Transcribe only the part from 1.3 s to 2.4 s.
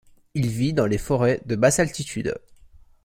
de basse altitude.